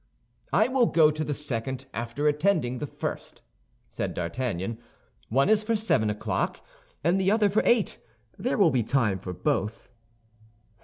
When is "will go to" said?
0.67-1.23